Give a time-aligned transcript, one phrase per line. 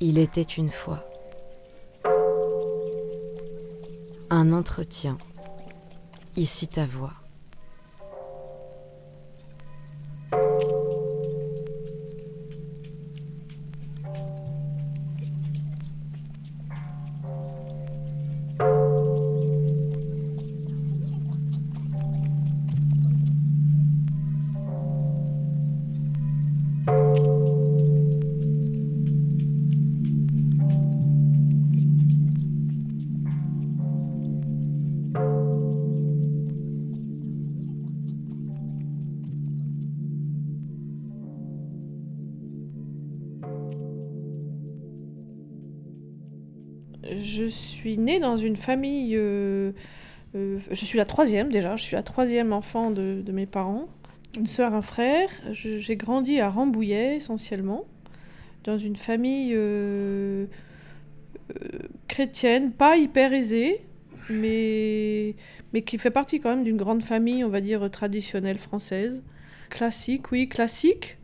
[0.00, 1.04] Il était une fois
[4.30, 5.18] un entretien.
[6.36, 7.14] Ici ta voix.
[48.38, 49.14] Une famille.
[49.16, 49.72] euh,
[50.34, 51.76] euh, je suis la troisième déjà.
[51.76, 53.88] Je suis la troisième enfant de, mes parents.
[54.36, 55.28] Une sœur, un frère.
[55.52, 57.86] J'ai grandi à Rambouillet essentiellement,
[58.64, 60.46] dans une famille euh,
[62.08, 63.80] chrétienne, pas hyper aisée,
[64.28, 65.34] mais,
[65.72, 69.22] mais qui fait partie quand même d'une grande famille, on va dire traditionnelle française.
[69.70, 71.16] Classique, oui, classique.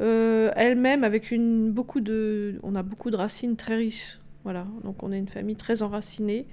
[0.00, 4.18] Elle-même avec une beaucoup de, on a beaucoup de racines très riches.
[4.46, 6.46] Voilà, donc on est une famille très enracinée.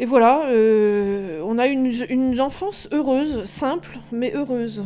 [0.00, 4.84] Et voilà, euh, on a une, une enfance heureuse, simple, mais heureuse.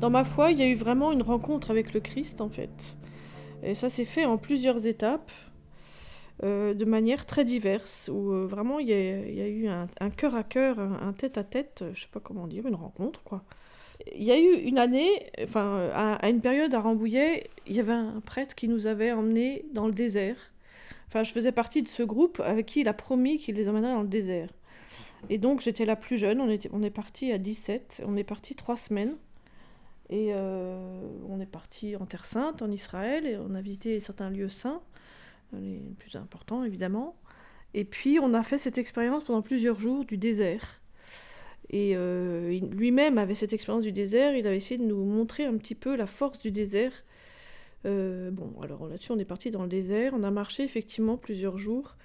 [0.00, 2.96] Dans ma foi, il y a eu vraiment une rencontre avec le Christ, en fait.
[3.64, 5.32] Et ça s'est fait en plusieurs étapes,
[6.44, 10.44] euh, de manière très diverse, où euh, vraiment il y, a, eu un, cœur à
[10.44, 13.42] cœur, un, un tête à tête, je sais pas comment dire, une rencontre, quoi.
[14.14, 17.80] Il y a eu une année, enfin, à, à une période à Rambouillet, il y
[17.80, 20.36] avait un prêtre qui nous avait emmenés dans le désert.
[21.08, 23.94] Enfin, je faisais partie de ce groupe avec qui il a promis qu'il les emmènerait
[23.94, 24.50] dans le désert.
[25.28, 28.22] Et donc, j'étais la plus jeune, on, était, on est parti à 17, on est
[28.22, 29.16] parti trois semaines.
[30.10, 30.76] Et euh,
[31.28, 34.80] on est parti en Terre Sainte, en Israël, et on a visité certains lieux saints,
[35.52, 37.16] les plus importants évidemment.
[37.74, 40.80] Et puis on a fait cette expérience pendant plusieurs jours du désert.
[41.70, 45.56] Et euh, lui-même avait cette expérience du désert, il avait essayé de nous montrer un
[45.58, 46.92] petit peu la force du désert.
[47.84, 51.58] Euh, bon, alors là-dessus on est parti dans le désert, on a marché effectivement plusieurs
[51.58, 51.96] jours.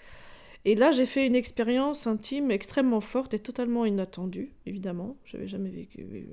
[0.66, 5.16] Et là j'ai fait une expérience intime extrêmement forte et totalement inattendue, évidemment.
[5.24, 5.88] Je n'avais jamais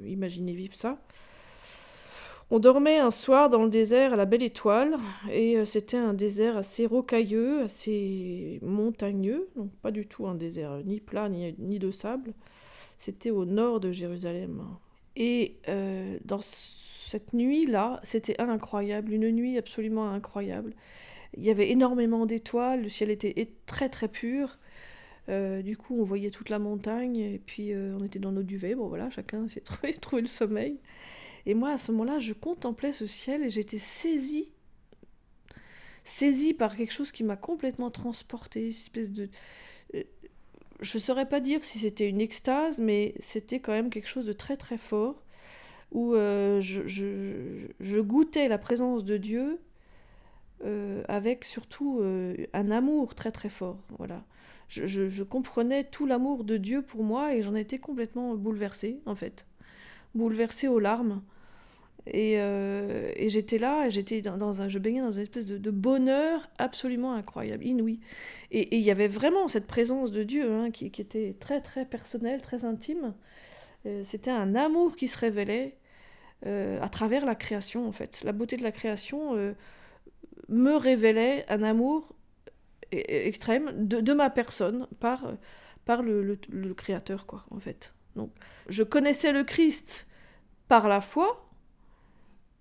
[0.04, 1.00] imaginé vivre ça.
[2.53, 4.97] On dormait un soir dans le désert à la Belle Étoile,
[5.31, 10.81] et euh, c'était un désert assez rocailleux, assez montagneux, donc pas du tout un désert
[10.84, 12.33] ni plat ni, de sable.
[12.99, 14.65] C'était au nord de Jérusalem.
[15.15, 20.75] Et euh, dans cette nuit-là, c'était incroyable, une nuit absolument incroyable.
[21.37, 24.59] Il y avait énormément d'étoiles, le ciel était très très pur.
[25.28, 28.43] Euh, du coup, on voyait toute la montagne, et puis euh, on était dans nos
[28.43, 28.75] duvets.
[28.75, 29.60] Bon voilà, chacun s'est
[30.00, 30.78] trouvé le sommeil.
[31.47, 34.51] Et moi, à ce moment-là, je contemplais ce ciel et j'étais saisie,
[36.05, 39.28] saisie par quelque chose qui m'a complètement transportée, espèce de...
[39.95, 40.05] euh,
[40.81, 44.27] Je ne saurais pas dire si c'était une extase, mais c'était quand même quelque chose
[44.27, 45.23] de très très fort,
[45.93, 49.61] où euh, je, goûtais la présence de Dieu
[50.65, 52.03] euh, avec surtout
[52.53, 53.78] un amour très très fort.
[53.99, 54.25] Voilà.
[54.69, 59.15] Je- je comprenais tout l'amour de Dieu pour moi et j'en étais complètement bouleversée, en
[59.15, 59.47] fait
[60.15, 61.22] bouleversée aux larmes.
[62.06, 65.59] Et, euh, et j'étais là, et j'étais dans, un, je baignais dans une espèce de,
[65.59, 68.00] de bonheur absolument incroyable, inouï.
[68.50, 71.84] Et il y avait vraiment cette présence de Dieu hein, qui, qui était très très
[71.84, 73.15] personnelle, très intime.
[73.87, 75.76] Euh, C'était un amour qui se révélait
[76.47, 78.22] euh, à travers la création en fait.
[78.25, 79.34] La beauté de la création
[80.48, 82.15] me révélait un amour
[82.94, 85.34] e- extrême de, de ma personne par,
[85.84, 87.92] par le, le- le Créateur quoi en fait.
[88.16, 88.30] Donc
[88.68, 90.07] je connaissais le Christ
[90.68, 91.48] par la foi,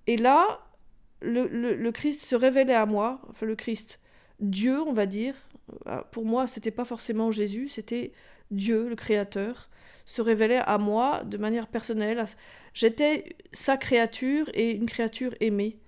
[0.07, 0.59] et là,
[1.21, 3.99] le, le- le Christ se révélait à moi, enfin le Christ,
[4.39, 5.35] Dieu, on va dire.
[5.87, 8.11] Euh, Pour moi, c'était pas forcément Jésus, c'était
[8.51, 9.69] Dieu, le Créateur,
[10.05, 12.23] se révélait à moi de manière personnelle.
[12.73, 15.79] J'étais sa créature et une créature aimée,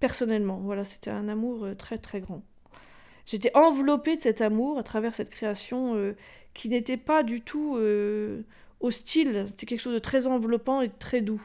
[0.00, 0.58] personnellement.
[0.58, 2.42] Voilà, c'était un amour euh, très très grand.
[3.26, 6.16] J'étais enveloppée de cet amour à travers cette création euh,
[6.54, 8.42] qui n'était pas du tout euh,
[8.80, 11.42] hostile, c'était quelque chose de très enveloppant et de très doux.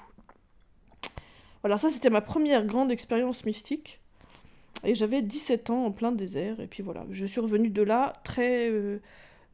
[1.61, 4.01] Voilà, ça c'était ma première grande expérience mystique.
[4.83, 6.59] Et j'avais 17 ans en plein désert.
[6.59, 8.99] Et puis voilà, je suis revenue de là très, euh,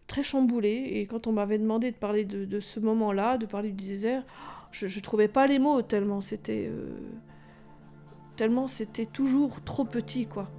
[0.08, 0.90] très chamboulée.
[0.94, 4.24] Et quand on m'avait demandé de parler de, ce moment-là, de parler du désert,
[4.72, 6.96] je, je trouvais pas les mots tellement c'était euh,
[8.38, 10.50] tellement c'était toujours trop petit quoi.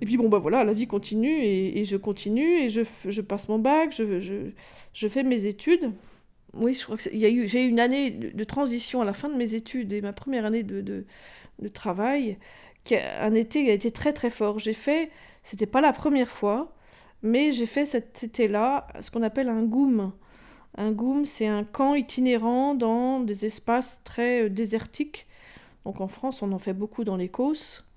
[0.00, 3.58] Et puis bon, bah voilà, la vie continue et, je continue et je, passe mon
[3.58, 4.20] bac, je,
[4.92, 5.92] je, fais mes études.
[6.54, 9.12] Oui, je crois que y a eu, j'ai eu une année de, transition à la
[9.12, 12.38] fin de mes études et ma première année de, de, travail,
[12.84, 14.58] qui a, un été qui a été très très fort.
[14.58, 15.10] J'ai fait,
[15.42, 16.76] c'était pas la première fois,
[17.22, 20.12] mais j'ai fait cet été-là ce qu'on appelle un GOOM.
[20.76, 25.26] Un GOOM, c'est un camp itinérant dans des espaces très euh, désertiques.
[25.84, 27.87] Donc en France, on en fait beaucoup dans les Causses.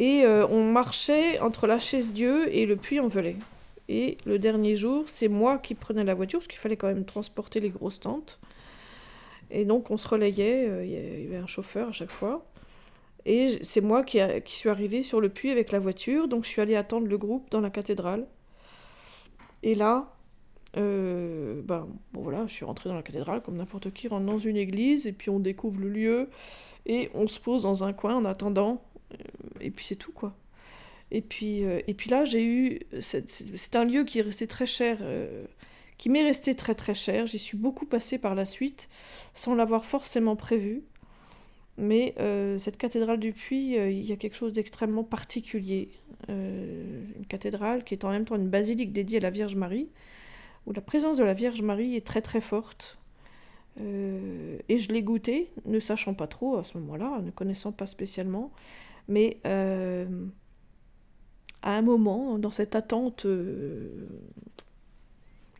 [0.00, 3.36] Et euh, on marchait entre la chaise Dieu et le Puy-en-Velay.
[3.90, 7.04] Et le dernier jour, c'est moi qui prenais la voiture, parce qu'il fallait quand même
[7.04, 8.40] transporter les grosses tentes.
[9.50, 10.90] Et donc on se relayait, euh, il
[11.24, 12.46] y avait un chauffeur à chaque fois.
[13.26, 16.62] Et c'est moi qui, suis arrivée sur le puits avec la voiture, donc je suis
[16.62, 18.26] allée attendre le groupe dans la cathédrale.
[19.62, 20.14] Et là,
[20.78, 24.56] euh, ben, voilà, je suis rentrée dans la cathédrale comme n'importe qui rentre dans une
[24.56, 26.30] église, et puis on découvre le lieu,
[26.86, 28.82] et on se pose dans un coin en attendant,
[29.60, 30.36] et puis c'est tout quoi.
[31.12, 32.80] Et puis, euh, et puis là, j'ai eu.
[33.00, 35.44] C'est un lieu qui est resté très cher, euh,
[35.98, 37.26] qui m'est resté très très cher.
[37.26, 38.88] J'y suis beaucoup passée par la suite,
[39.34, 40.82] sans l'avoir forcément prévu.
[41.80, 45.88] Mais euh, cette cathédrale du Puy, euh, il y a quelque chose d'extrêmement particulier.
[46.28, 49.88] Euh, une cathédrale qui est en même temps une basilique dédiée à la Vierge Marie,
[50.66, 52.98] où la présence de la Vierge Marie est très très forte.
[53.80, 57.86] Euh, et je l'ai goûté, ne sachant pas trop à ce moment-là, ne connaissant pas
[57.86, 58.52] spécialement.
[59.10, 60.06] Mais euh,
[61.62, 64.06] à un moment, dans cette attente euh,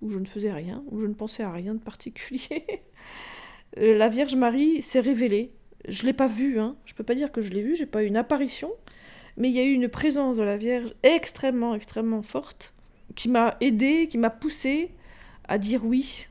[0.00, 2.64] où je ne faisais rien, où je ne pensais à rien de particulier,
[3.79, 5.52] euh, la Vierge Marie s'est révélée.
[5.88, 6.76] Je ne l'ai pas vue, hein.
[6.87, 8.70] je ne peux pas dire que je l'ai vue, j'ai pas eu une apparition,
[9.37, 12.73] mais il y a eu une présence de la Vierge extrêmement, extrêmement forte,
[13.17, 14.93] qui m'a aidée, qui m'a poussée
[15.49, 16.29] à dire oui,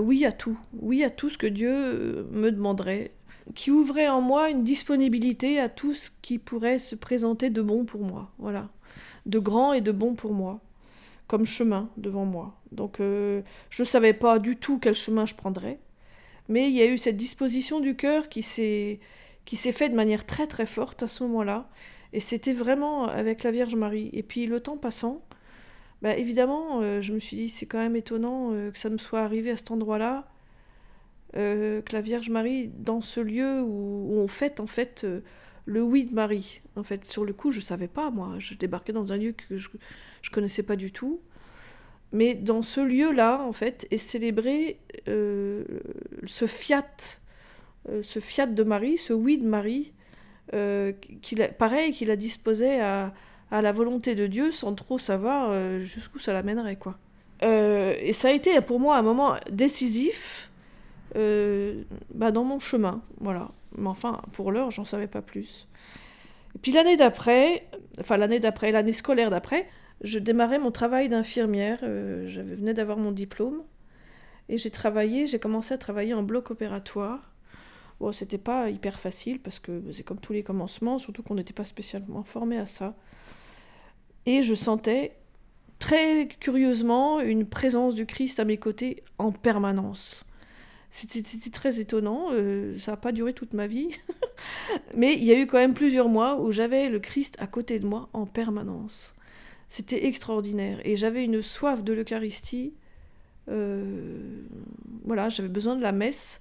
[0.00, 3.12] oui à tout, oui à tout ce que Dieu me demanderait,
[3.54, 7.84] qui ouvrait en moi une disponibilité à tout ce qui pourrait se présenter de bon
[7.84, 8.68] pour moi, voilà,
[9.26, 10.60] de grand et de bon pour moi,
[11.26, 12.60] comme chemin devant moi.
[12.72, 15.78] Donc euh, je ne savais pas du tout quel chemin je prendrais,
[16.48, 19.00] mais il y a eu cette disposition du cœur qui s'est
[19.44, 21.68] qui s'est fait de manière très très forte à ce moment-là,
[22.12, 24.10] et c'était vraiment avec la Vierge Marie.
[24.12, 25.22] Et puis le temps passant,
[26.02, 28.98] bah, évidemment, euh, je me suis dit c'est quand même étonnant euh, que ça me
[28.98, 30.31] soit arrivé à cet endroit-là
[31.36, 35.20] euh, que la Vierge Marie, dans ce lieu où, on fête en fait euh,
[35.66, 36.60] le oui de Marie.
[36.76, 38.34] En fait, sur le coup, je savais pas, moi.
[38.38, 39.68] Je débarquais dans un lieu que je,
[40.22, 41.20] je connaissais pas du tout.
[42.12, 45.64] Mais dans ce lieu-là, en fait, est célébré euh,
[46.26, 46.84] ce fiat,
[48.02, 49.92] ce fiat de Marie, ce oui de Marie,
[51.22, 53.14] qu'il a- pareil, qu'il a disposé à,
[53.50, 56.98] à la volonté de Dieu sans trop savoir jusqu'où ça l'amènerait, quoi.
[57.42, 60.50] Et ça a été pour moi un moment décisif
[61.14, 63.50] bah, dans mon chemin, voilà.
[63.76, 65.68] Mais enfin, pour l'heure, j'en savais pas plus.
[66.54, 67.66] Et puis l'année d'après,
[68.00, 69.66] enfin l'année d'après, l'année scolaire d'après,
[70.02, 71.78] je démarrais mon travail d'infirmière.
[71.82, 73.62] euh, je venais d'avoir mon diplôme
[74.48, 77.32] et j'ai travaillé, j'ai commencé à travailler en bloc opératoire.
[78.00, 81.52] Bon, c'était pas hyper facile parce que c'est comme tous les commencements, surtout qu'on n'était
[81.52, 82.96] pas spécialement formé à ça.
[84.26, 85.16] Et je sentais
[85.78, 90.24] très curieusement une présence du Christ à mes côtés en permanence.
[90.94, 93.88] C'était très étonnant, euh, ça n'a pas duré toute ma vie,
[94.94, 97.78] mais il y a eu quand même plusieurs mois où j'avais le Christ à côté
[97.78, 99.14] de moi en permanence.
[99.70, 102.74] C'était extraordinaire et j'avais une soif de l'Eucharistie.
[103.48, 104.42] euh,
[105.04, 106.40] voilà, j'avais besoin de la messe.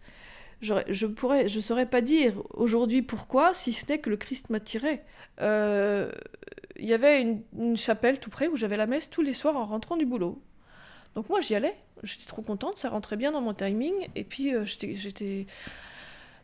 [0.62, 4.50] J'aurais- Je pourrais, je saurais pas dire aujourd'hui pourquoi, si ce n'est que le Christ
[4.50, 5.04] m'attirait.
[5.42, 6.12] Euh,
[6.78, 9.58] Il y avait une, une chapelle tout près où j'avais la messe tous les soirs
[9.58, 10.42] en rentrant du boulot.
[11.16, 14.56] Donc moi j'y allais, j'étais trop contente, ça rentrait bien dans mon timing, et puis
[14.56, 15.46] euh, j'étais,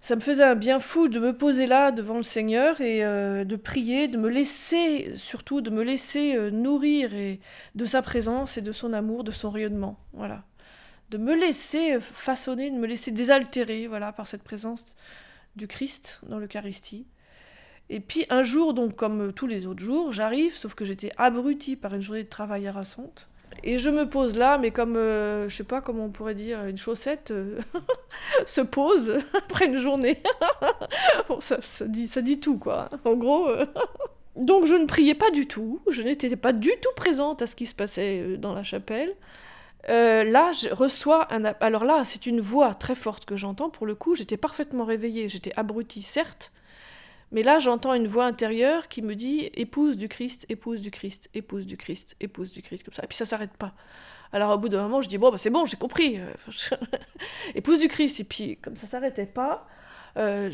[0.01, 3.45] ça me faisait un bien fou de me poser là devant le Seigneur et euh,
[3.45, 7.39] de prier, de me laisser, surtout de me laisser euh, nourrir et
[7.75, 10.43] de sa présence et de son amour, de son rayonnement, voilà.
[11.09, 14.97] De me laisser façonner, de me laisser désaltérer, voilà, par cette présence
[15.55, 17.07] du Christ dans l'Eucharistie.
[17.89, 21.77] Et puis un jour, donc comme tous les autres jours, j'arrive, sauf que j'étais abrutie
[21.77, 23.29] par une journée de travail harassante.
[23.63, 26.65] Et je me pose là, mais comme, euh, je sais pas comment on pourrait dire,
[26.65, 27.59] une chaussette euh,
[28.45, 30.21] se pose après une journée.
[31.29, 32.89] bon, ça, ça dit, tout, quoi.
[33.05, 33.47] En gros.
[33.49, 33.65] euh,
[34.35, 37.55] Donc je ne priais pas du tout, je n'étais pas du tout présente à ce
[37.55, 39.15] qui se passait euh, dans la chapelle.
[39.89, 41.45] Là, je reçois un...
[41.61, 43.69] Alors là, c'est une voix très forte que j'entends.
[43.69, 45.29] Pour le coup, j'étais parfaitement réveillée.
[45.29, 46.51] J'étais abrutie, certes.
[47.31, 51.29] Mais là, j'entends une voix intérieure qui me dit épouse du Christ, épouse du Christ,
[51.33, 53.03] épouse du Christ, épouse du Christ, comme ça.
[53.03, 53.73] Et puis ça s'arrête pas.
[54.31, 56.19] Alors au bout d'un moment, je dis bon, bah, c'est bon, j'ai compris.
[57.55, 58.19] épouse du Christ.
[58.19, 59.67] Et puis, comme ça s'arrêtait pas,
[60.17, 60.49] euh,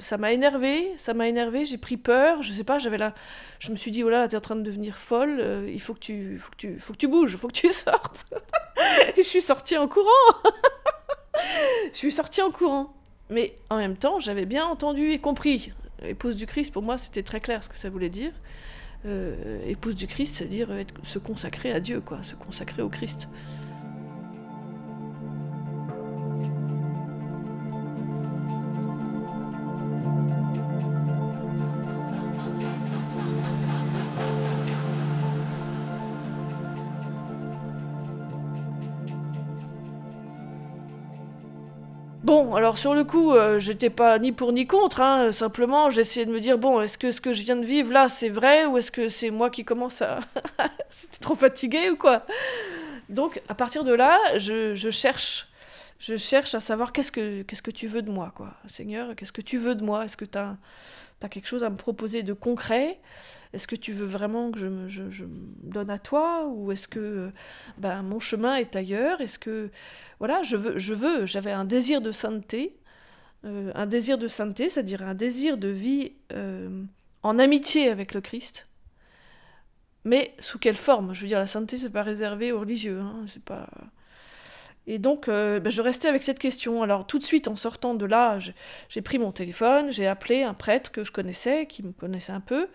[0.00, 3.14] ça m'a énervé, ça m'a énervé, j'ai pris peur, je sais pas, j'avais là,
[3.60, 5.94] je me suis dit oh là, t'es en train de devenir folle, euh, il faut
[5.94, 8.26] que tu, faut que tu, faut que tu bouges, faut que tu sortes.
[9.16, 10.08] et je suis sortie en courant.
[11.92, 12.92] je suis sortie en courant.
[13.34, 15.72] Mais en même temps, j'avais bien entendu et compris.
[16.04, 18.30] Épouse du Christ, pour moi, c'était très clair ce que ça voulait dire.
[19.06, 20.68] Euh, épouse du Christ, c'est-à-dire
[21.02, 23.28] se consacrer à Dieu, quoi, se consacrer au Christ.
[42.36, 46.26] Bon, alors sur le coup, euh, j'étais pas ni pour ni contre, hein, simplement j'essayais
[46.26, 48.66] de me dire, bon, est-ce que ce que je viens de vivre là, c'est vrai,
[48.66, 50.18] ou est-ce que c'est moi qui commence à...
[50.90, 52.24] C'était trop fatigué ou quoi?
[53.08, 55.46] Donc, à partir de là, je, cherche,
[55.98, 58.54] je cherche à savoir qu'est-ce que, qu'est-ce que tu veux de moi, quoi.
[58.66, 60.04] Seigneur, qu'est-ce que tu veux de moi?
[60.04, 60.56] Est-ce que tu as,
[61.30, 63.00] quelque chose à me proposer de concret?
[63.52, 65.24] Est-ce que tu veux vraiment que je me, je,
[65.62, 66.46] donne à toi?
[66.48, 67.30] Ou est-ce que
[67.78, 69.20] ben, mon chemin est ailleurs?
[69.20, 69.70] Est-ce que
[70.18, 72.76] voilà, je veux, je veux, j'avais un désir de sainteté,
[73.44, 76.84] euh, un désir de sainteté, c'est-à-dire un désir de vie euh,
[77.22, 78.66] en amitié avec le Christ.
[80.04, 81.14] Mais sous quelle forme?
[81.14, 83.68] Je veux dire, la sainteté, c'est pas réservé aux religieux, hein, c'est pas.
[84.86, 86.82] Et donc, euh, ben, je restais avec cette question.
[86.82, 88.38] Alors, tout de suite, en sortant de là,
[88.88, 92.40] j'ai pris mon téléphone, j'ai appelé un prêtre que je connaissais, qui me connaissait un
[92.40, 92.68] peu,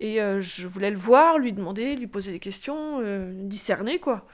[0.00, 4.26] et euh, je voulais le voir, lui demander, lui poser des questions, euh, discerner quoi.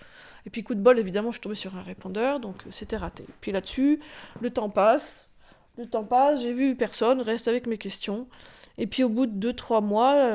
[0.46, 3.24] Et puis coup de bol, évidemment, je suis tombée sur un répondeur, donc c'était raté.
[3.40, 4.00] Puis là-dessus,
[4.40, 5.30] le temps passe,
[5.78, 8.26] le temps passe, j'ai vu personne, reste avec mes questions.
[8.76, 10.30] Et puis au bout de 2-3 mois,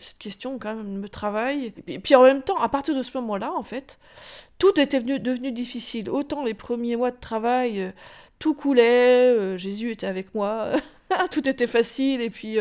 [0.00, 1.72] cette question quand même me travaille.
[1.86, 3.96] Et puis, en même temps, à partir de ce moment-là, en fait,
[4.60, 6.08] tout était venu, devenu difficile.
[6.08, 7.92] Autant les premiers mois de travail,
[8.38, 10.70] tout coulait, Jésus était avec moi,
[11.32, 12.58] tout était facile, et puis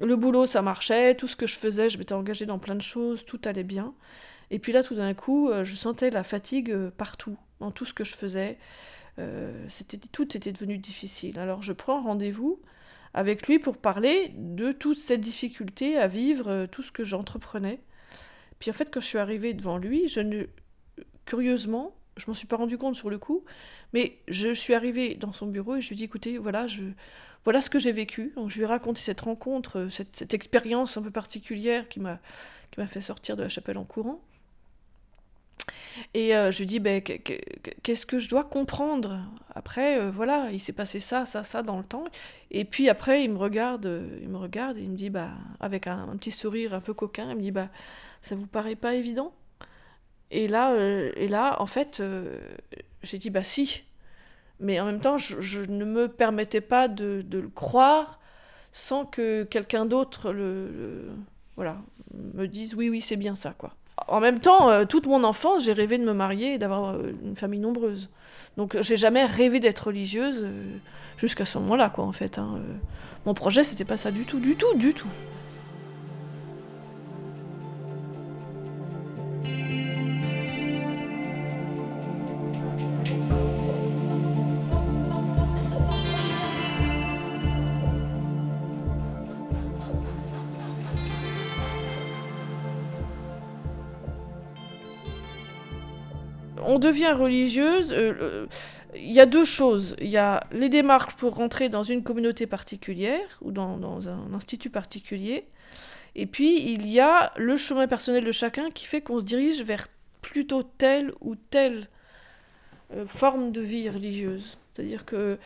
[0.00, 2.82] le boulot, ça marchait, tout ce que je faisais, je m'étais engagée dans plein de
[2.82, 3.94] choses, tout allait bien.
[4.50, 7.84] Et puis là, tout d'un coup, euh, je sentais la fatigue euh, partout, dans tout
[7.84, 8.58] ce que je faisais.
[9.18, 9.68] Euh,
[10.12, 11.38] tout était devenu difficile.
[11.38, 12.60] Alors je prends rendez-vous
[13.12, 17.80] avec lui pour parler de toute cette difficulté à vivre tout ce que j'entreprenais.
[18.58, 20.44] Puis en fait, quand je suis arrivée devant lui, je ne...
[21.30, 23.44] curieusement, je m'en suis pas rendu compte sur le coup,
[23.92, 26.82] mais je suis arrivée dans son bureau et je lui ai dit, écoutez, voilà, je
[27.44, 28.34] voilà ce que j'ai vécu.
[28.48, 32.18] je lui ai raconté cette rencontre, euh, cette, expérience un peu particulière qui m'a
[32.88, 34.20] fait sortir de la chapelle en courant.
[36.14, 39.20] Et euh, je lui dis, ben, qu'est-ce que je dois comprendre
[39.54, 42.04] Après, euh, voilà, il s'est passé ça, ça, ça dans le temps.
[42.50, 45.86] Et puis après, il me regarde, il me regarde et il me dit, bah, avec
[45.86, 47.68] un, petit sourire un peu coquin, il me dit, bah,
[48.20, 49.32] ça vous paraît pas évident?
[50.30, 50.74] Et là,
[51.16, 52.02] et là, en fait,
[53.02, 53.82] j'ai dit, bah si,
[54.60, 58.20] mais en même temps, je, ne me permettais pas de, le croire
[58.72, 61.08] sans que quelqu'un d'autre le,
[61.56, 61.78] voilà,
[62.34, 63.74] me dise oui, oui, c'est bien ça, quoi.
[64.08, 67.12] En même temps, euh, toute mon enfance, j'ai rêvé de me marier et d'avoir euh,
[67.22, 68.08] une famille nombreuse.
[68.56, 70.76] Donc, j'ai jamais rêvé d'être religieuse euh,
[71.16, 72.38] jusqu'à ce moment-là, quoi, en fait.
[72.38, 72.60] Hein,
[73.26, 75.08] mon projet, c'était pas ça du tout, du tout, du tout.
[96.90, 98.46] Devient religieuse, euh, euh,
[98.94, 99.96] il y a deux choses.
[100.00, 104.70] Il y a les démarches pour rentrer dans une communauté particulière ou dans, un institut
[104.70, 105.46] particulier.
[106.16, 109.62] Et puis, il y a le chemin personnel de chacun qui fait qu'on se dirige
[109.62, 109.86] vers
[110.22, 111.88] plutôt telle ou telle
[112.92, 114.58] euh, forme de vie religieuse.
[114.74, 115.38] C'est-à-dire que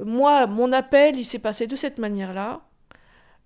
[0.00, 2.60] moi, mon appel, il s'est passé de cette manière-là.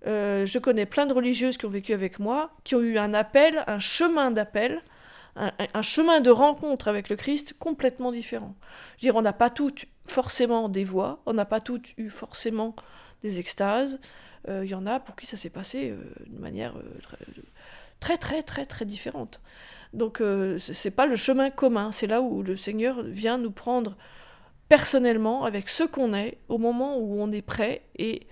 [0.04, 3.64] je connais plein de religieuses qui ont vécu avec moi, qui ont eu un appel,
[3.66, 4.82] un chemin d'appel,
[5.36, 8.54] un, chemin de rencontre avec le Christ complètement différent.
[8.96, 12.08] Je veux dire, on n'a pas toutes forcément des voix, on n'a pas toutes eu
[12.08, 12.74] forcément
[13.22, 14.00] des extases.
[14.48, 16.82] Euh, il y en a pour qui ça s'est passé euh, de manière euh,
[18.00, 19.40] très, très, très, très, différente.
[19.92, 20.22] Donc,
[20.58, 23.96] c'est pas le chemin commun, c'est là où le Seigneur vient nous prendre
[24.68, 28.26] personnellement avec ce qu'on est au moment où on est prêt et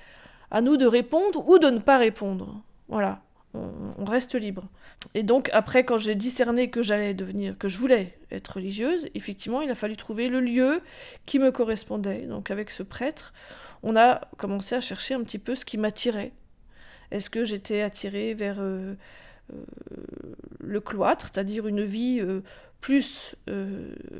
[0.50, 2.60] à nous de répondre ou de ne pas répondre.
[2.88, 3.22] Voilà,
[3.54, 4.68] on, reste libre.
[5.14, 9.62] Et donc après, quand j'ai discerné que j'allais devenir, que je voulais être religieuse, effectivement,
[9.62, 10.80] il a fallu trouver le lieu
[11.26, 12.22] qui me correspondait.
[12.22, 13.32] Donc avec ce prêtre,
[13.82, 16.32] on a commencé à chercher un petit peu ce qui m'attirait.
[17.10, 18.94] Est-ce que j'étais attirée vers euh,
[19.52, 19.56] euh,
[20.60, 22.40] le cloître, c'est-à-dire une vie euh,
[22.80, 23.36] plus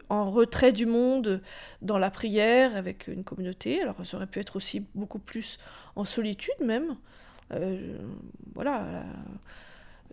[0.09, 1.43] en retrait du monde,
[1.83, 3.83] dans la prière, avec une communauté?
[3.83, 5.59] Alors ça aurait pu être aussi beaucoup plus
[5.97, 6.97] en solitude même.
[8.55, 9.05] Voilà,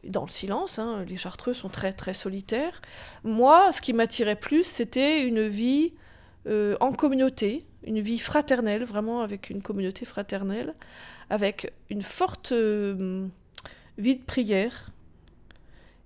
[0.03, 2.81] dans le silence, hein, les chartreux sont très très solitaires.
[3.23, 5.93] Moi, ce qui m'attirait plus, c'était une vie
[6.47, 10.75] en communauté, une vie fraternelle, vraiment avec une communauté fraternelle,
[11.29, 13.25] avec une forte euh,
[13.97, 14.91] vie de prière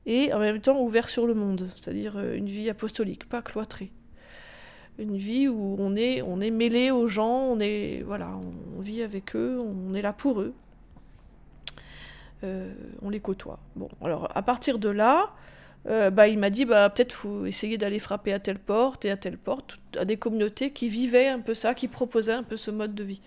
[0.06, 3.92] et en même temps ouvert sur le monde, c'est-à-dire euh, une vie apostolique, pas cloîtrée.
[4.98, 8.40] Une vie où on est, on est mêlé aux gens, on, est, voilà,
[8.78, 10.54] on vit avec eux, on est là pour eux.
[12.44, 13.60] Euh, on les côtoie.
[13.76, 15.32] Bon, alors à partir de là,
[15.86, 19.18] bah, il m'a dit bah, peut-être faut essayer d'aller frapper à telle porte et à
[19.18, 22.72] telle porte, à des communautés qui vivaient un peu ça, qui proposaient un peu ce
[22.72, 23.22] mode de vie.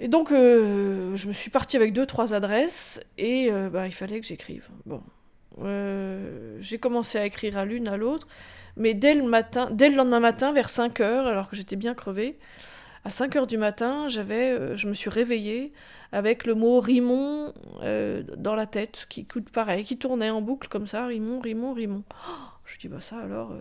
[0.00, 3.92] Et donc, euh, je me suis partie avec deux, trois adresses, et euh, bah, il
[3.92, 4.66] fallait que j'écrive.
[4.86, 5.02] Bon.
[5.62, 8.26] Euh, j'ai commencé à écrire à l'une, à l'autre,
[8.78, 11.92] mais dès le, matin, dès le lendemain matin, vers 5 heures, alors que j'étais bien
[11.92, 12.38] crevée,
[13.04, 15.72] à 5 heures du matin, j'avais, je me suis réveillée
[16.12, 17.54] avec le mot Rimon
[18.36, 22.04] dans la tête, qui coûte pareil, qui tournait en boucle comme ça, Rimon, Rimon, Rimon.
[22.10, 22.32] Oh,
[22.66, 23.54] je dis, bah ça alors,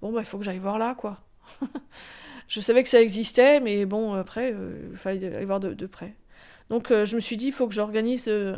[0.00, 1.20] bon, bah il faut que j'aille voir là, quoi.
[2.48, 6.14] je savais que ça existait, mais bon, après, euh, il fallait aller voir de, près.
[6.70, 8.54] Donc euh, je me suis dit, il faut que j'organise euh,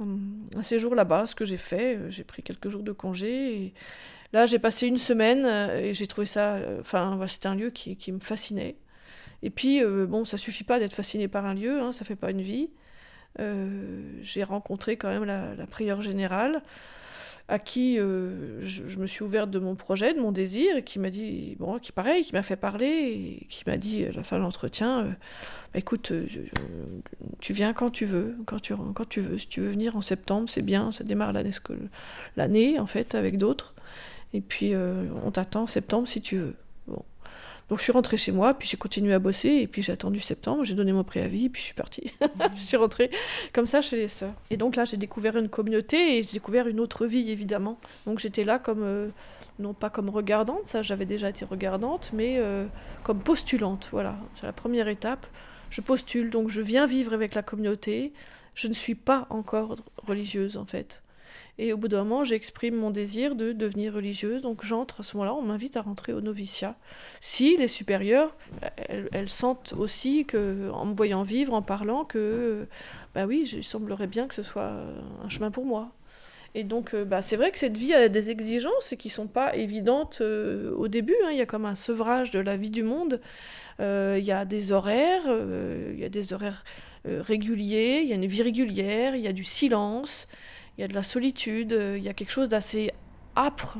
[0.00, 1.98] un, séjour là-bas, ce que j'ai fait.
[2.08, 3.72] J'ai pris quelques jours de congé.
[4.32, 6.58] Là, j'ai passé une semaine et j'ai trouvé ça.
[6.80, 8.76] Enfin, c'était un lieu qui, me fascinait.
[9.42, 12.30] Et puis, bon, ça suffit pas d'être fasciné par un lieu, hein, ça fait pas
[12.30, 12.70] une vie.
[13.38, 16.62] j'ai rencontré quand même la, prieure générale
[17.48, 20.98] à qui euh, je, me suis ouverte de mon projet, de mon désir, et qui
[20.98, 24.22] m'a dit, bon, qui pareil, qui m'a fait parler, et qui m'a dit à la
[24.22, 25.10] fin de l'entretien, euh,
[25.72, 26.26] bah, écoute, euh,
[27.40, 30.62] tu viens quand tu veux, quand tu veux, si tu veux venir en septembre, c'est
[30.62, 31.32] bien, ça démarre
[32.36, 33.74] l'année, en fait, avec d'autres,
[34.34, 36.54] et puis on t'attend en septembre si tu veux.
[37.72, 40.20] Donc je suis rentrée chez moi, puis j'ai continué à bosser, et puis j'ai attendu
[40.20, 42.12] septembre, j'ai donné mon préavis, puis je suis partie.
[42.56, 43.10] je suis rentrée
[43.54, 44.34] comme ça chez les sœurs.
[44.50, 47.78] Et donc là, j'ai découvert une communauté, et j'ai découvert une autre vie, évidemment.
[48.04, 49.08] Donc j'étais là comme, euh,
[49.58, 52.66] non pas comme regardante, ça j'avais déjà été regardante, mais euh,
[53.04, 54.16] comme postulante, voilà.
[54.38, 55.26] C'est la première étape.
[55.70, 58.12] Je postule, donc je viens vivre avec la communauté.
[58.54, 61.01] Je ne suis pas encore religieuse, en fait.
[61.58, 64.42] Et au bout d'un moment, j'exprime mon désir de devenir religieuse.
[64.42, 66.76] Donc j'entre à ce moment-là, on m'invite à rentrer au noviciat.
[67.20, 68.34] Si les supérieures,
[68.88, 72.66] elles, sentent aussi que, en me voyant vivre, en parlant, que,
[73.14, 74.72] bah oui, il semblerait bien que ce soit
[75.22, 75.92] un chemin pour moi.
[76.54, 79.56] Et donc, euh, bah, c'est vrai que cette vie a des exigences qui sont pas
[79.56, 81.16] évidentes euh, au début.
[81.24, 81.30] Hein.
[81.32, 83.20] Il y a comme un sevrage de la vie du monde.
[83.80, 86.64] Euh, il y a des horaires, il y a des horaires
[87.04, 90.28] réguliers, il y a une vie régulière, il y a du silence
[90.76, 92.90] il y a de la solitude, euh, il y a quelque chose d'assez
[93.36, 93.78] âpre.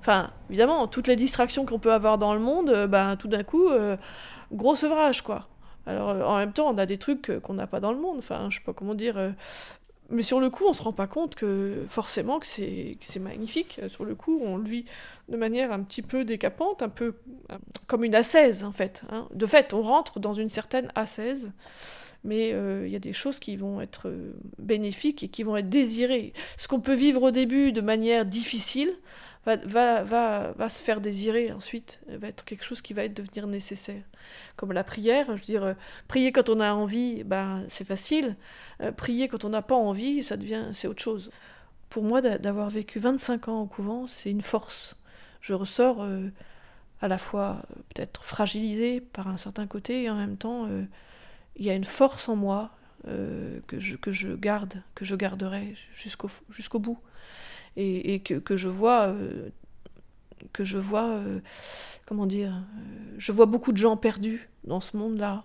[0.00, 3.42] Enfin, évidemment, toutes les distractions qu'on peut avoir dans le monde, euh, ben, tout d'un
[3.42, 3.96] coup, euh,
[4.52, 5.48] gros sevrage, quoi.
[5.86, 8.18] Alors, en même temps, on a des trucs qu'on n'a pas dans le monde.
[8.18, 9.34] Enfin, je sais pas comment dire.
[10.10, 13.80] mais sur le coup, on se rend pas compte que forcément que c'est magnifique.
[13.88, 14.84] Sur le coup, on le vit
[15.30, 17.14] de manière un petit peu décapante, un peu
[17.86, 19.02] comme une assaise, en fait.
[19.10, 19.28] Hein.
[19.32, 21.52] De fait, on rentre dans une certaine assaise
[22.24, 25.56] mais euh, il y a des choses qui vont être euh, bénéfiques et qui vont
[25.56, 26.32] être désirées.
[26.56, 28.92] Ce qu'on peut vivre au début de manière difficile
[29.46, 33.14] va, va, va, va, se faire désirer ensuite, va être quelque chose qui va être
[33.14, 34.02] devenir nécessaire.
[34.56, 35.74] Comme la prière, je veux dire, euh,
[36.08, 38.36] prier quand on a envie, ben, c'est facile.
[38.96, 41.30] prier quand on n'a pas envie, ça devient, c'est autre chose.
[41.88, 44.96] Pour moi, d'avoir vécu 25 ans au couvent, c'est une force.
[45.40, 46.06] Je ressors
[47.00, 47.62] à la fois
[47.94, 50.68] peut-être fragilisée par un certain côté et en même temps
[51.58, 52.70] il y a une force en moi
[53.06, 56.98] euh, que, je, garde, que je garderai jusqu'au bout.
[57.76, 59.50] Et, que, je vois, euh,
[60.52, 61.38] que je vois, euh,
[62.06, 62.60] comment dire,
[63.18, 65.44] je vois beaucoup de gens perdus dans ce monde-là.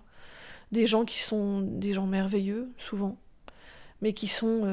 [0.72, 3.16] Des gens qui sont des gens merveilleux, souvent,
[4.02, 4.66] mais qui sont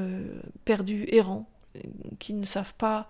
[0.65, 1.47] perdus, errants,
[2.17, 3.07] qui ne savent pas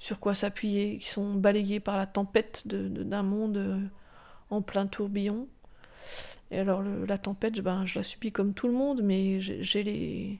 [0.00, 3.88] sur quoi s'appuyer, qui sont balayés par la tempête d'un monde
[4.50, 5.46] en plein tourbillon.
[6.52, 10.38] Et alors la tempête, ben, je la subis comme tout le monde, mais j'ai les,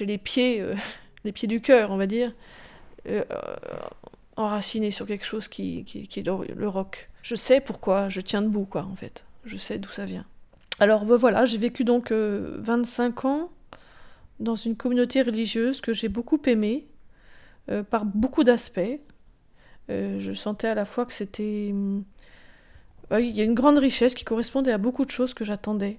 [0.00, 0.74] les pieds, euh,
[1.24, 2.34] les pieds du cœur, on va dire,
[3.06, 3.22] euh,
[4.36, 7.10] enracinés sur quelque chose qui, qui, est le, rock.
[7.22, 9.24] Je sais pourquoi je tiens debout, quoi, en fait.
[9.44, 10.26] Je sais d'où ça vient.
[10.80, 13.50] Alors ben, voilà, j'ai vécu donc 25 euh, ans
[14.38, 16.86] dans une communauté religieuse que j'ai beaucoup aimée,
[17.70, 19.00] euh, par beaucoup d'aspects.
[19.90, 21.74] Euh, je sentais à la fois que c'était...
[23.10, 25.98] Hum, il y a une grande richesse qui correspondait à beaucoup de choses que j'attendais.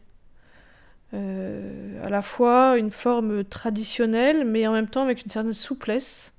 [1.14, 6.38] à la fois une forme traditionnelle, mais en même temps avec une certaine souplesse.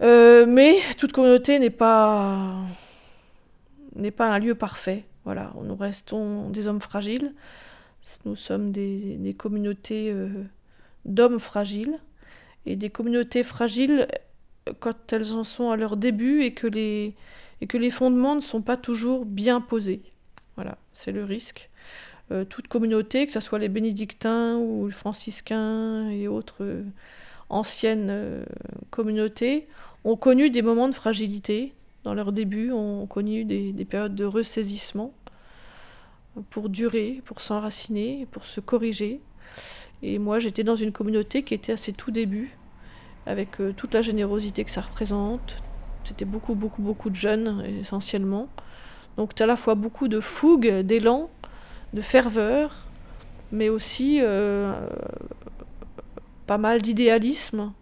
[0.00, 2.64] mais toute communauté n'est pas
[3.96, 5.04] n'est pas un lieu parfait.
[5.24, 7.34] Voilà, nous restons des hommes fragiles.
[8.24, 10.28] Nous sommes des, communautés euh,
[11.04, 11.98] d'hommes fragiles
[12.64, 14.06] et des communautés fragiles
[14.78, 17.16] quand elles en sont à leur début et que les,
[17.60, 20.02] et que les fondements ne sont pas toujours bien posés.
[20.56, 21.70] Voilà, c'est le risque.
[22.32, 26.82] Euh, toute communauté, que ce soit les bénédictins ou les franciscains et autres euh,
[27.48, 28.44] anciennes
[28.90, 29.68] communautés,
[30.04, 31.72] ont connu des moments de fragilité
[32.04, 35.12] dans leur début, ont connu des, des périodes de ressaisissement
[36.50, 39.20] pour durer, pour s'enraciner, pour se corriger.
[40.02, 42.56] Et moi, j'étais dans une communauté qui était à ses tout débuts,
[43.26, 45.56] avec euh, toute la générosité que ça représente.
[46.06, 48.48] C'était beaucoup, beaucoup, beaucoup de jeunes, essentiellement.
[49.16, 51.28] Donc, tu à la fois beaucoup de fougue, d'élan,
[51.92, 52.86] de ferveur,
[53.52, 54.72] mais aussi euh,
[56.46, 57.72] pas mal d'idéalisme,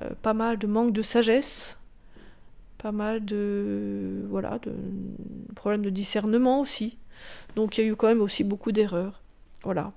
[0.00, 1.78] euh, pas mal de manque de sagesse,
[2.78, 4.72] pas mal de voilà de
[5.54, 6.98] problèmes de discernement aussi.
[7.56, 9.22] Donc il y a eu quand même aussi beaucoup d'erreurs.
[9.62, 9.92] Voilà.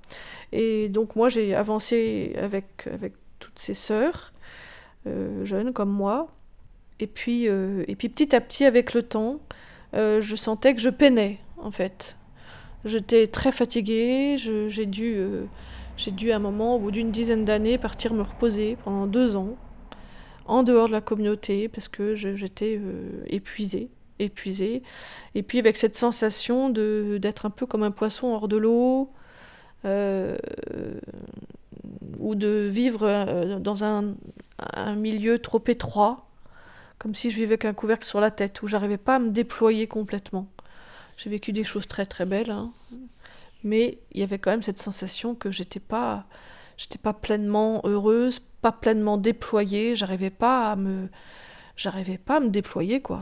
[0.52, 4.34] Et donc moi j'ai avancé avec, avec toutes ces sœurs,
[5.08, 6.30] euh, jeunes comme moi.
[7.00, 9.40] Et puis, euh, et puis petit à petit, avec le temps,
[9.94, 12.18] euh, je sentais que je peinais, en fait.
[12.86, 15.18] J'étais très fatiguée, j'ai dû,
[15.98, 19.36] j'ai dû à un moment, au bout d'une dizaine d'années, partir me reposer pendant deux
[19.36, 19.56] ans,
[20.46, 22.80] en dehors de la communauté, parce que j'étais
[23.28, 24.84] épuisée épuisé.
[25.34, 29.12] Et puis avec cette sensation d'être un peu comme un poisson hors de l'eau,
[29.86, 30.38] euh,
[32.20, 34.16] ou de vivre euh, dans un,
[34.58, 36.28] un, milieu trop étroit,
[37.00, 39.30] comme si je vivais avec un couvercle sur la tête, où j'arrivais pas à me
[39.30, 40.48] déployer complètement.
[41.18, 42.72] J'ai vécu des choses très très belles, hein.
[43.64, 46.26] mais il y avait quand même cette sensation que j'étais pas,
[46.78, 51.08] j'étais pas pleinement heureuse, pas pleinement déployée, j'arrivais pas à me,
[51.78, 53.20] j'arrivais pas à me déployer quoi.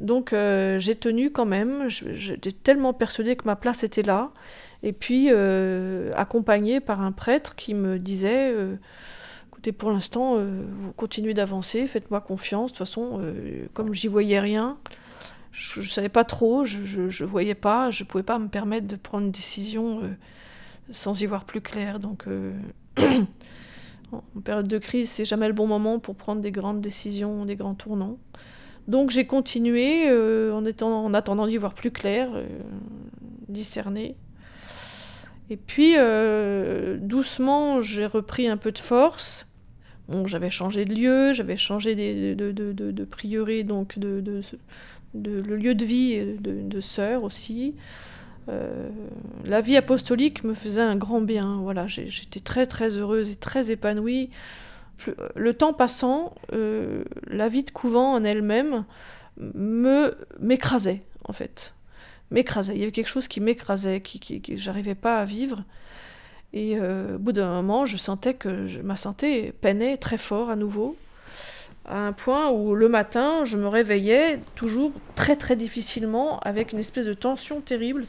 [0.00, 4.32] Donc euh, j'ai tenu quand même, j'étais tellement persuadée que ma place était là,
[4.82, 8.76] et puis euh, accompagnée par un prêtre qui me disait, euh,
[9.64, 10.36] écoutez pour l'instant,
[10.76, 13.22] vous continuez d'avancer, faites-moi confiance, de toute façon,
[13.72, 14.76] comme j'y voyais rien,
[15.52, 18.86] je ne savais pas trop, je ne voyais pas, je ne pouvais pas me permettre
[18.86, 20.02] de prendre une décision
[20.90, 21.98] sans y voir plus clair.
[21.98, 22.26] Donc
[24.12, 27.56] en période de crise, c'est jamais le bon moment pour prendre des grandes décisions, des
[27.56, 28.18] grands tournants.
[28.86, 32.46] Donc j'ai continué euh, en, attendant d'y voir plus clair, euh,
[33.48, 34.14] discerner.
[35.48, 35.94] Et puis
[37.00, 39.46] doucement, j'ai repris un peu de force.
[40.26, 44.42] J'avais changé de lieu, j'avais changé de, de, de, de, prieuré, donc de,
[45.14, 47.74] le lieu de vie de, sœur aussi.
[48.50, 48.90] Euh,
[49.46, 51.56] la vie apostolique me faisait un grand bien.
[51.62, 54.28] Voilà, j'étais très très heureuse et très épanouie
[55.34, 58.84] le temps passant, euh, la vie de couvent en elle-même
[59.36, 61.74] me m'écrasait en fait,
[62.30, 62.74] m'écrasait.
[62.74, 65.64] Il y avait quelque chose qui m'écrasait, qui, qui, j'arrivais pas à vivre.
[66.54, 70.56] Et euh, au bout d'un moment, je sentais que ma santé peinait très fort à
[70.56, 70.96] nouveau,
[71.84, 76.78] à un point où le matin, je me réveillais toujours très très difficilement, avec une
[76.78, 78.06] espèce de tension terrible.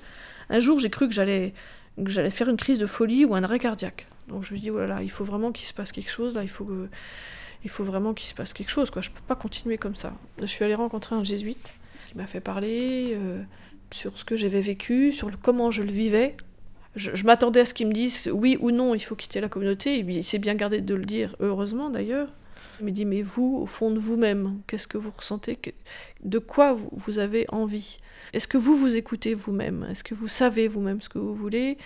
[0.52, 1.54] Un jour, j'ai cru que j'allais
[1.98, 4.08] que j'allais faire une crise de folie ou un arrêt cardiaque.
[4.28, 6.50] Donc je me dis, voilà, il faut vraiment qu'il se passe quelque chose, là, il
[6.50, 6.88] faut, que,
[7.64, 9.02] il faut vraiment qu'il se passe quelque chose, quoi.
[9.02, 10.14] Je peux pas continuer comme ça.
[10.40, 11.74] Je suis allée rencontrer un jésuite
[12.10, 13.42] qui m'a fait parler euh,
[13.92, 16.36] sur ce que j'avais vécu, sur comment je le vivais.
[16.96, 20.00] Je, m'attendais à ce qu'il me dise oui ou non, il faut quitter la communauté.
[20.00, 22.30] il s'est bien gardé de le dire, heureusement d'ailleurs.
[22.80, 25.58] Il me dit, mais vous, au fond de vous-même, qu'est-ce que vous ressentez
[26.24, 28.00] De quoi vous avez envie?
[28.34, 29.88] Est-ce que vous vous écoutez vous-même?
[29.90, 31.78] Est-ce que vous savez vous-même ce que vous voulez?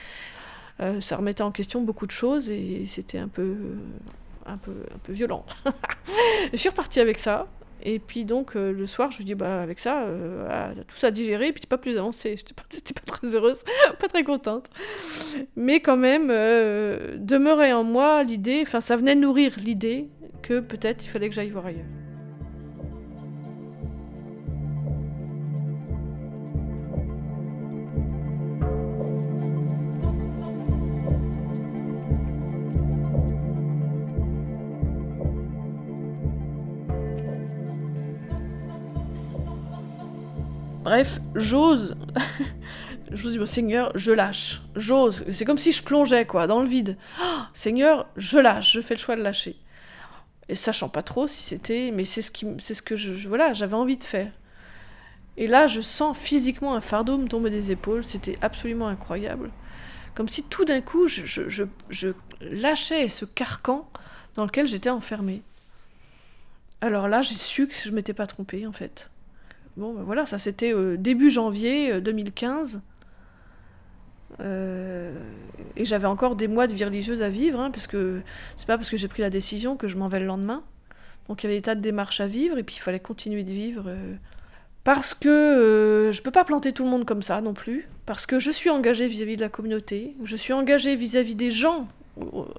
[0.79, 3.55] Euh, ça remettait en question beaucoup de choses et c'était un peu,
[4.45, 5.45] un peu, un peu violent.
[6.51, 7.47] je suis repartie avec ça.
[7.83, 11.11] Et puis donc euh, le soir, je me dis bah avec ça, euh, tout ça
[11.11, 12.35] digéré, puis pas plus avancé.
[12.37, 12.63] J'étais pas,
[13.05, 13.63] pas très heureuse,
[13.99, 14.69] pas très contente.
[15.55, 20.09] Mais quand même, demeurait en moi l'idée, enfin ça venait nourrir l'idée
[20.41, 21.85] que peut-être il fallait que j'aille voir ailleurs.
[40.89, 41.95] Bref, j'ose,
[43.11, 45.23] je vous dis, Seigneur, je lâche, j'ose.
[45.31, 46.97] C'est comme si je plongeais, quoi, dans le vide.
[47.21, 49.55] Oh, Seigneur, je lâche, je fais le choix de lâcher.
[50.47, 53.75] Et sachant pas trop si c'était, mais c'est ce, qui, ce que je, voilà, j'avais
[53.75, 54.31] envie de faire.
[55.37, 59.51] Et là, je sens physiquement un fardeau me tomber des épaules, c'était absolument incroyable.
[60.15, 62.07] Comme si tout d'un coup, je, je, je,
[62.41, 63.87] lâchais ce carcan
[64.33, 65.43] dans lequel j'étais enfermée.
[66.81, 69.07] Alors là, j'ai su que je m'étais pas trompée, en fait.
[69.79, 72.81] Bon, ben voilà, ça c'était euh, début janvier 2015.
[74.41, 75.13] Euh, euh,
[75.77, 78.19] et j'avais encore des mois de vie religieuse à vivre, hein, parce que
[78.57, 80.63] c'est pas parce que j'ai pris la décision que je m'en vais le lendemain.
[81.29, 83.45] Donc il y avait des tas de démarches à vivre, et puis il fallait continuer
[83.45, 83.89] de vivre.
[84.83, 87.87] parce que je peux pas planter tout le monde comme ça non plus.
[88.05, 91.87] Parce que je suis engagée vis-à-vis de la communauté, je suis engagée vis-à-vis des gens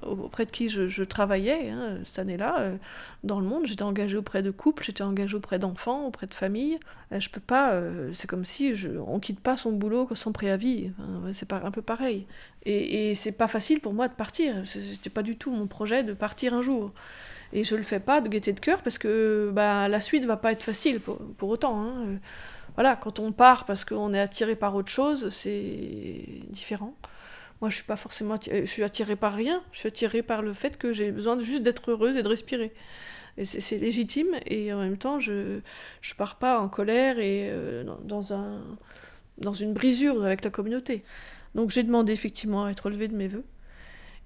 [0.02, 2.76] auprès de qui je, travaillais hein, cette année-là euh,
[3.24, 3.66] dans le monde.
[3.66, 6.78] J'étais engagée auprès de couples, j'étais engagée auprès d'enfants, auprès de familles.
[7.12, 10.32] Euh, je peux pas, euh, c'est comme si je, on quitte pas son boulot sans
[10.32, 10.90] préavis.
[11.32, 12.26] c'est un peu pareil.
[12.64, 14.54] Et, et c'est pas facile pour moi de partir.
[14.66, 16.92] C'était pas du tout mon projet de partir un jour.
[17.52, 20.36] Et je le fais pas de gaieté de cœur parce que bah, la suite va
[20.36, 21.82] pas être facile pour, pour autant.
[21.82, 22.18] Hein.
[22.76, 26.94] Voilà, quand on part parce qu'on est attiré par autre chose, c'est différent.
[27.60, 29.62] Moi, je suis pas forcément attirée, je suis attirée par rien.
[29.72, 32.72] Je suis attirée par le fait que j'ai besoin juste d'être heureuse et de respirer.
[33.36, 34.28] Et c'est légitime.
[34.46, 35.60] Et en même temps, je
[36.00, 38.62] je pars pas en colère et euh, dans, un
[39.38, 41.04] dans une brisure avec la communauté.
[41.54, 43.44] Donc j'ai demandé effectivement à être relevée de mes voeux.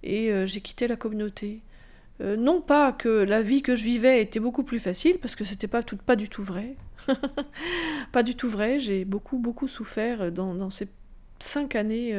[0.05, 1.61] Et euh, j'ai quitté la communauté.
[2.21, 5.45] Euh, non pas que la vie que je vivais était beaucoup plus facile, parce que
[5.45, 6.77] c'était pas, tout, pas du tout vrai.
[8.13, 8.79] pas du tout vrai.
[8.79, 10.89] J'ai beaucoup, beaucoup souffert dans ces
[11.41, 12.15] cinq années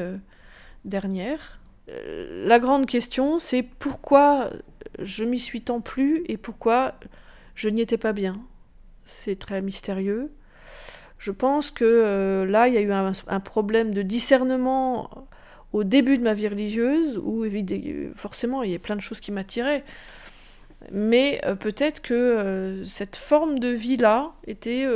[0.85, 1.59] dernière.
[1.89, 4.49] Euh, la grande question, c'est pourquoi
[4.99, 6.95] je m'y suis tant plu et pourquoi
[7.55, 8.41] je n'y étais pas bien.
[9.05, 10.31] C'est très mystérieux.
[11.17, 15.27] Je pense que euh, là, il y a eu un, problème de discernement
[15.73, 17.45] au début de ma vie religieuse, où
[18.15, 19.83] forcément, il y a plein de choses qui m'attiraient.
[20.91, 24.87] Mais euh, peut-être que cette forme de vie-là était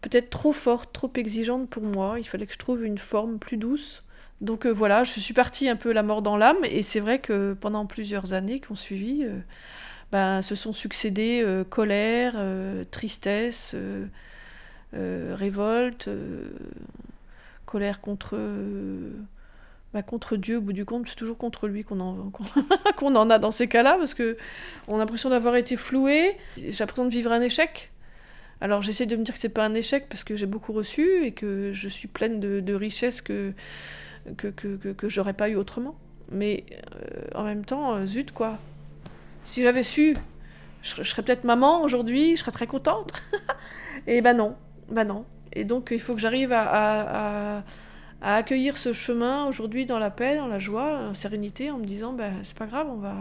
[0.00, 2.18] peut-être trop forte, trop exigeante pour moi.
[2.18, 4.04] Il fallait que je trouve une forme plus douce
[4.40, 7.18] donc euh, voilà, je suis partie un peu la mort dans l'âme, et c'est vrai
[7.18, 9.38] que pendant plusieurs années qui ont suivi, euh,
[10.12, 12.36] ben, se sont succédés euh, colère,
[12.90, 13.74] tristesse,
[14.92, 16.08] révolte,
[17.66, 18.38] colère contre,
[19.92, 22.32] ben, contre Dieu, au bout du compte, c'est toujours contre lui qu'on en,
[22.96, 24.38] qu'on en a dans ces cas-là, parce que
[24.88, 27.92] on a l'impression d'avoir été floué, j'ai l'impression de vivre un échec.
[28.62, 31.24] Alors j'essaie de me dire que c'est pas un échec parce que j'ai beaucoup reçu
[31.24, 33.54] et que je suis pleine de richesses que
[34.36, 35.96] que, que, que, que j'aurais pas eu autrement.
[36.30, 38.58] Mais euh, en même temps, euh, zut quoi.
[39.44, 40.16] Si j'avais su,
[40.82, 43.22] je, serais peut-être maman aujourd'hui, je serais très contente.
[44.06, 44.56] et ben non,
[44.90, 45.24] ben non.
[45.52, 47.62] Et donc il faut que j'arrive à, à,
[48.22, 51.84] à, accueillir ce chemin aujourd'hui dans la paix, dans la joie, en sérénité, en me
[51.84, 53.16] disant ben c'est pas grave, on va,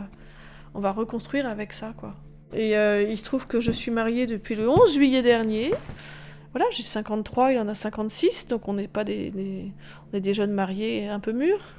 [0.76, 2.16] on va reconstruire avec ça quoi.
[2.54, 5.74] Et euh, il se trouve que je suis mariée depuis le 11 juillet dernier.
[6.52, 9.32] Voilà, j'ai 53, il en a 56, donc on n'est pas des,
[10.12, 11.76] on est des jeunes mariés un peu mûrs.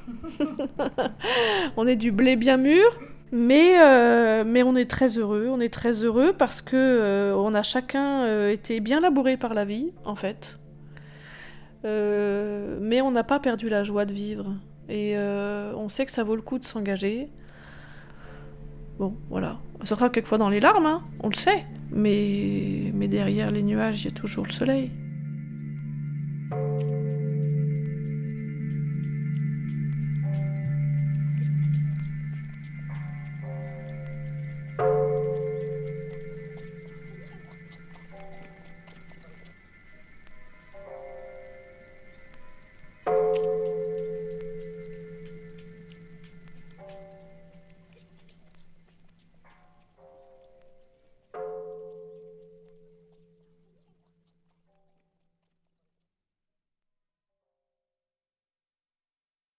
[1.77, 2.85] on est du blé bien mûr,
[3.33, 5.49] mais, euh, mais on est très heureux.
[5.51, 9.55] On est très heureux parce que euh, on a chacun euh, été bien labouré par
[9.55, 10.57] la vie, en fait.
[11.85, 14.55] mais on n'a pas perdu la joie de vivre.
[14.89, 17.29] Et on sait que ça vaut le coup de s'engager.
[18.99, 19.59] Bon, voilà.
[19.85, 21.65] Ça sera quelquefois dans les larmes, hein, on le sait.
[21.91, 24.91] Mais, mais derrière les nuages, il y a toujours le soleil.